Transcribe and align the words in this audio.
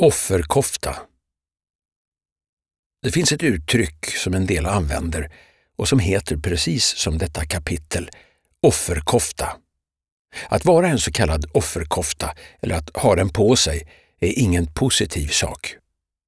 Offerkofta. 0.00 0.96
Det 3.02 3.10
finns 3.10 3.32
ett 3.32 3.42
uttryck 3.42 4.06
som 4.06 4.34
en 4.34 4.46
del 4.46 4.66
använder 4.66 5.32
och 5.76 5.88
som 5.88 5.98
heter 5.98 6.36
precis 6.36 6.84
som 6.84 7.18
detta 7.18 7.44
kapitel, 7.44 8.10
offerkofta. 8.62 9.56
Att 10.48 10.64
vara 10.64 10.88
en 10.88 10.98
så 10.98 11.12
kallad 11.12 11.50
offerkofta, 11.54 12.34
eller 12.62 12.74
att 12.74 12.96
ha 12.96 13.14
den 13.14 13.28
på 13.28 13.56
sig, 13.56 13.88
är 14.20 14.38
ingen 14.38 14.66
positiv 14.66 15.28
sak. 15.28 15.76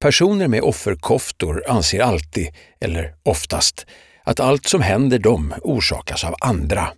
Personer 0.01 0.47
med 0.47 0.61
offerkoftor 0.61 1.63
anser 1.67 1.99
alltid, 1.99 2.55
eller 2.79 3.15
oftast, 3.23 3.85
att 4.23 4.39
allt 4.39 4.65
som 4.65 4.81
händer 4.81 5.19
dem 5.19 5.53
orsakas 5.61 6.23
av 6.23 6.35
andra. 6.41 6.93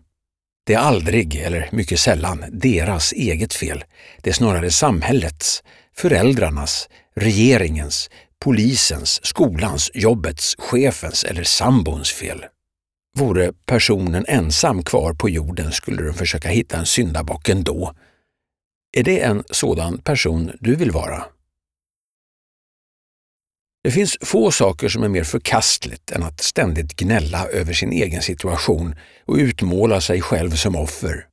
Det 0.65 0.73
är 0.73 0.79
aldrig, 0.79 1.35
eller 1.35 1.69
mycket 1.71 1.99
sällan, 1.99 2.45
deras 2.51 3.11
eget 3.11 3.53
fel. 3.53 3.83
Det 4.21 4.29
är 4.29 4.33
snarare 4.33 4.71
samhällets, 4.71 5.63
föräldrarnas, 5.96 6.89
regeringens, 7.16 8.09
polisens, 8.40 9.26
skolans, 9.26 9.91
jobbets, 9.94 10.55
chefens 10.58 11.23
eller 11.23 11.44
sambons 11.44 12.12
fel. 12.12 12.45
Vore 13.18 13.54
personen 13.66 14.26
ensam 14.27 14.84
kvar 14.84 15.13
på 15.13 15.30
jorden 15.30 15.72
skulle 15.72 16.04
den 16.04 16.13
försöka 16.13 16.49
hitta 16.49 16.77
en 16.77 16.85
syndabock 16.85 17.49
ändå. 17.49 17.94
Är 18.98 19.04
det 19.04 19.20
en 19.20 19.44
sådan 19.52 19.98
person 19.98 20.52
du 20.59 20.76
vill 20.76 20.91
vara? 20.91 21.23
Det 23.84 23.91
finns 23.91 24.18
få 24.21 24.52
saker 24.52 24.90
som 24.90 25.04
är 25.04 25.10
mer 25.10 25.23
förkastligt 25.23 26.12
än 26.12 26.23
att 26.23 26.41
ständigt 26.41 26.96
gnälla 26.96 27.48
över 27.48 27.73
sin 27.73 27.91
egen 27.91 28.21
situation 28.21 28.96
och 29.26 29.35
utmåla 29.35 30.02
sig 30.02 30.21
själv 30.21 30.52
som 30.52 30.76
offer. 30.76 31.27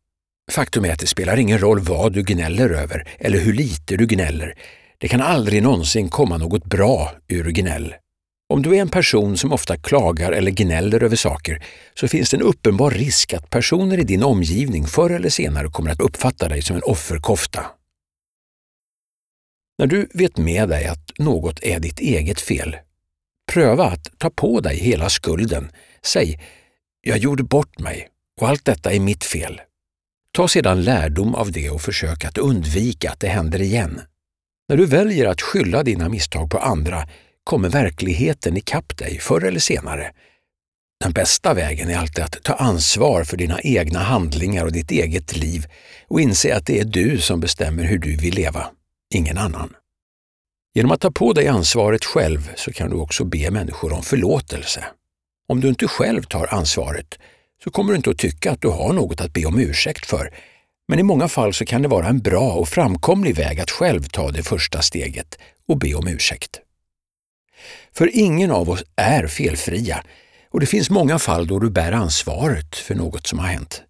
Faktum 0.51 0.84
är 0.84 0.93
att 0.93 0.98
det 0.98 1.07
spelar 1.07 1.37
ingen 1.37 1.59
roll 1.59 1.80
vad 1.80 2.12
du 2.12 2.23
gnäller 2.23 2.70
över 2.70 3.09
eller 3.19 3.38
hur 3.38 3.52
lite 3.52 3.97
du 3.97 4.07
gnäller. 4.07 4.55
Det 4.98 5.09
kan 5.09 5.21
aldrig 5.21 5.62
någonsin 5.62 6.09
komma 6.09 6.37
något 6.37 6.65
bra 6.65 7.12
ur 7.29 7.51
gnäll. 7.51 7.95
Om 8.52 8.63
du 8.63 8.76
är 8.76 8.80
en 8.80 8.88
person 8.88 9.37
som 9.37 9.52
ofta 9.52 9.76
klagar 9.76 10.32
eller 10.32 10.51
gnäller 10.51 11.02
över 11.02 11.16
saker 11.16 11.65
så 11.95 12.09
finns 12.09 12.30
det 12.30 12.37
en 12.37 12.43
uppenbar 12.43 12.91
risk 12.91 13.32
att 13.32 13.51
personer 13.51 13.99
i 13.99 14.04
din 14.04 14.23
omgivning 14.23 14.87
förr 14.87 15.10
eller 15.10 15.29
senare 15.29 15.69
kommer 15.69 15.91
att 15.91 16.01
uppfatta 16.01 16.49
dig 16.49 16.63
som 16.63 16.76
en 16.76 16.82
offerkofta. 16.82 17.66
När 19.79 19.87
du 19.87 20.09
vet 20.15 20.37
med 20.37 20.69
dig 20.69 20.87
att 20.87 21.13
något 21.19 21.63
är 21.63 21.80
ditt 21.80 22.01
eget 22.01 22.41
fel, 22.41 22.76
pröva 23.52 23.85
att 23.85 24.19
ta 24.19 24.30
på 24.30 24.60
dig 24.60 24.76
hela 24.76 25.09
skulden. 25.09 25.73
Säg 26.02 26.41
”Jag 27.01 27.19
gjorde 27.19 27.43
bort 27.43 27.79
mig 27.79 28.09
och 28.41 28.49
allt 28.49 28.65
detta 28.65 28.93
är 28.93 29.01
mitt 29.01 29.24
fel”. 29.24 29.60
Ta 30.39 30.49
sedan 30.49 30.83
lärdom 30.83 31.35
av 31.35 31.53
det 31.53 31.71
och 31.71 31.83
försök 31.83 32.25
att 32.25 32.39
undvika 32.39 33.11
att 33.11 33.21
det 33.21 33.29
händer 33.29 33.63
igen. 33.63 34.01
När 34.69 34.77
du 34.77 34.87
väljer 34.87 35.27
att 35.27 35.43
skylla 35.43 35.83
dina 35.83 36.09
misstag 36.09 36.51
på 36.51 36.59
andra 36.59 37.09
kommer 37.45 37.69
verkligheten 37.69 38.57
ikapp 38.57 38.97
dig 38.97 39.19
förr 39.19 39.45
eller 39.45 39.61
senare. 39.61 40.13
Den 41.05 41.13
bästa 41.13 41.55
vägen 41.55 41.91
är 41.91 41.99
alltid 41.99 42.25
att 42.25 42.43
ta 42.43 42.55
ansvar 42.55 43.25
för 43.25 43.37
dina 43.37 43.61
egna 43.61 43.99
handlingar 43.99 44.65
och 44.65 44.73
ditt 44.73 44.91
eget 44.91 45.37
liv 45.37 45.66
och 46.09 46.21
inse 46.21 46.57
att 46.57 46.66
det 46.66 46.81
är 46.81 46.85
du 46.85 47.21
som 47.21 47.41
bestämmer 47.41 47.85
hur 47.85 47.99
du 47.99 48.16
vill 48.16 48.35
leva, 48.35 48.71
ingen 49.15 49.39
annan. 49.39 49.75
Genom 50.75 50.93
att 50.93 51.01
ta 51.01 51.11
på 51.11 51.33
dig 51.33 51.49
ansvaret 51.49 52.05
själv 52.05 52.51
så 52.57 52.73
kan 52.73 52.91
du 52.91 52.97
också 52.97 53.25
be 53.25 53.51
människor 53.51 53.93
om 53.93 54.03
förlåtelse. 54.03 54.85
Om 55.49 55.61
du 55.61 55.69
inte 55.69 55.89
själv 55.89 56.23
tar 56.23 56.55
ansvaret 56.55 57.19
så 57.64 57.70
kommer 57.70 57.92
du 57.92 57.96
inte 57.96 58.10
att 58.10 58.18
tycka 58.18 58.52
att 58.52 58.62
du 58.62 58.68
har 58.68 58.92
något 58.92 59.20
att 59.20 59.32
be 59.32 59.45
om 59.45 59.59
ursäkt 59.59 60.06
för. 60.06 60.34
Men 60.88 60.98
i 60.98 61.02
många 61.02 61.28
fall 61.28 61.54
så 61.54 61.64
kan 61.64 61.82
det 61.82 61.88
vara 61.88 62.06
en 62.06 62.18
bra 62.18 62.52
och 62.52 62.68
framkomlig 62.68 63.37
väg 63.37 63.60
att 63.60 63.70
själv 63.70 64.03
ta 64.03 64.31
det 64.31 64.42
första 64.42 64.82
steget 64.82 65.38
och 65.69 65.78
be 65.78 65.94
om 65.94 66.09
ursäkt. 66.09 66.60
För 67.92 68.10
ingen 68.12 68.50
av 68.50 68.70
oss 68.70 68.84
är 68.97 69.26
felfria 69.26 70.04
och 70.50 70.60
det 70.60 70.66
finns 70.66 70.91
många 70.91 71.19
fall 71.19 71.47
då 71.47 71.59
du 71.59 71.70
bär 71.70 71.92
ansvaret 71.92 72.76
för 72.76 72.94
något 72.94 73.26
som 73.26 73.38
har 73.38 73.47
hänt. 73.47 73.82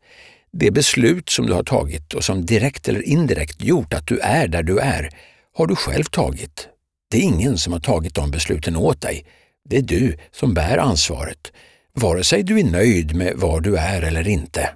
Det 0.52 0.70
beslut 0.70 1.28
som 1.28 1.46
du 1.46 1.52
har 1.52 1.62
tagit 1.62 2.14
och 2.14 2.24
som 2.24 2.46
direkt 2.46 2.88
eller 2.88 3.02
indirekt 3.02 3.62
gjort 3.62 3.94
att 3.94 4.06
du 4.06 4.18
är 4.18 4.48
där 4.48 4.62
du 4.62 4.78
är 4.78 5.10
har 5.54 5.66
du 5.66 5.76
själv 5.76 6.04
tagit. 6.04 6.68
Det 7.10 7.18
är 7.18 7.22
ingen 7.22 7.58
som 7.58 7.72
har 7.72 7.80
tagit 7.80 8.14
de 8.14 8.30
besluten 8.30 8.76
åt 8.76 9.00
dig. 9.00 9.26
Det 9.68 9.76
är 9.76 9.82
du 9.82 10.16
som 10.32 10.54
bär 10.54 10.78
ansvaret, 10.78 11.52
vare 11.94 12.24
sig 12.24 12.42
du 12.42 12.60
är 12.60 12.64
nöjd 12.64 13.16
med 13.16 13.36
var 13.36 13.60
du 13.60 13.76
är 13.76 14.02
eller 14.02 14.28
inte. 14.28 14.70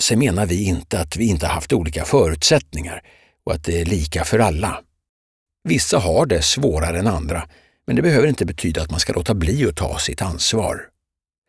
Sen 0.00 0.18
menar 0.18 0.46
vi 0.46 0.64
inte 0.64 1.00
att 1.00 1.16
vi 1.16 1.28
inte 1.28 1.46
haft 1.46 1.72
olika 1.72 2.04
förutsättningar 2.04 3.02
och 3.44 3.52
att 3.52 3.64
det 3.64 3.80
är 3.80 3.84
lika 3.84 4.24
för 4.24 4.38
alla. 4.38 4.80
Vissa 5.64 5.98
har 5.98 6.26
det 6.26 6.42
svårare 6.42 6.98
än 6.98 7.06
andra, 7.06 7.48
men 7.86 7.96
det 7.96 8.02
behöver 8.02 8.28
inte 8.28 8.46
betyda 8.46 8.82
att 8.82 8.90
man 8.90 9.00
ska 9.00 9.12
låta 9.12 9.34
bli 9.34 9.68
att 9.68 9.76
ta 9.76 9.98
sitt 9.98 10.22
ansvar. 10.22 10.80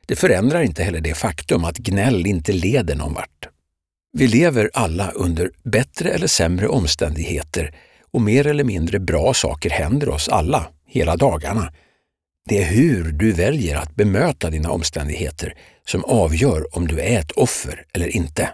Det 0.08 0.16
förändrar 0.16 0.62
inte 0.62 0.84
heller 0.84 1.02
det 1.02 1.14
faktum 1.14 1.64
att 1.64 1.78
gnäll 1.78 2.26
inte 2.26 2.54
leder 2.54 2.96
någon 2.96 3.14
vart. 3.14 3.48
Vi 4.14 4.28
lever 4.28 4.70
alla 4.74 5.12
under 5.12 5.52
bättre 5.64 6.10
eller 6.10 6.28
sämre 6.28 6.68
omständigheter 6.68 7.76
och 8.12 8.22
mer 8.22 8.48
eller 8.48 8.64
mindre 8.64 9.00
bra 9.00 9.34
saker 9.34 9.70
händer 9.70 10.10
oss 10.10 10.30
alla, 10.30 10.68
hela 10.86 11.16
dagarna. 11.16 11.74
Det 12.50 12.64
är 12.64 12.66
hur 12.66 13.12
du 13.12 13.32
väljer 13.32 13.76
att 13.78 13.96
bemöta 13.96 14.50
dina 14.50 14.72
omständigheter 14.72 15.54
som 15.86 16.04
avgör 16.04 16.76
om 16.76 16.88
du 16.88 17.00
är 17.00 17.20
ett 17.20 17.32
offer 17.32 17.86
eller 17.94 18.16
inte. 18.16 18.50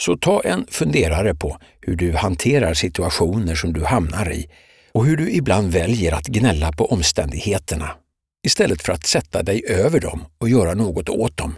Så 0.00 0.16
ta 0.16 0.40
en 0.40 0.66
funderare 0.66 1.34
på 1.34 1.58
hur 1.80 1.96
du 1.96 2.12
hanterar 2.12 2.74
situationer 2.74 3.54
som 3.54 3.72
du 3.72 3.84
hamnar 3.84 4.32
i 4.32 4.50
och 4.92 5.06
hur 5.06 5.16
du 5.16 5.30
ibland 5.30 5.72
väljer 5.72 6.12
att 6.12 6.26
gnälla 6.26 6.72
på 6.72 6.86
omständigheterna 6.86 7.96
istället 8.46 8.82
för 8.82 8.92
att 8.92 9.06
sätta 9.06 9.42
dig 9.42 9.64
över 9.68 10.00
dem 10.00 10.24
och 10.38 10.48
göra 10.48 10.74
något 10.74 11.08
åt 11.08 11.36
dem. 11.36 11.54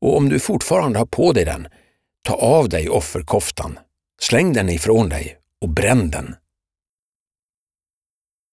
Och 0.00 0.16
om 0.16 0.28
du 0.28 0.38
fortfarande 0.38 0.98
har 0.98 1.06
på 1.06 1.32
dig 1.32 1.44
den, 1.44 1.68
ta 2.22 2.34
av 2.34 2.68
dig 2.68 2.88
offerkoftan, 2.88 3.78
släng 4.20 4.52
den 4.52 4.68
ifrån 4.68 5.08
dig 5.08 5.36
och 5.60 5.68
bränn 5.68 6.10
den 6.10 6.34